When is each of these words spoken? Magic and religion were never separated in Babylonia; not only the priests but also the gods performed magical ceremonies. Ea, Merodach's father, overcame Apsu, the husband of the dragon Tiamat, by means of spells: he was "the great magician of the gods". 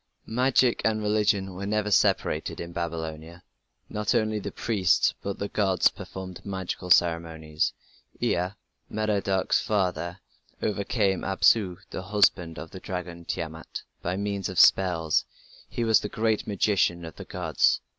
Magic 0.25 0.81
and 0.83 0.99
religion 0.99 1.53
were 1.53 1.67
never 1.67 1.91
separated 1.91 2.59
in 2.59 2.71
Babylonia; 2.73 3.43
not 3.87 4.15
only 4.15 4.39
the 4.39 4.51
priests 4.51 5.13
but 5.21 5.29
also 5.33 5.37
the 5.41 5.47
gods 5.47 5.89
performed 5.91 6.43
magical 6.43 6.89
ceremonies. 6.89 7.71
Ea, 8.19 8.49
Merodach's 8.89 9.61
father, 9.61 10.17
overcame 10.59 11.21
Apsu, 11.23 11.77
the 11.91 12.01
husband 12.01 12.57
of 12.57 12.71
the 12.71 12.79
dragon 12.79 13.25
Tiamat, 13.25 13.83
by 14.01 14.17
means 14.17 14.49
of 14.49 14.59
spells: 14.59 15.23
he 15.69 15.83
was 15.83 15.99
"the 15.99 16.09
great 16.09 16.47
magician 16.47 17.05
of 17.05 17.17
the 17.17 17.23
gods". 17.25 17.79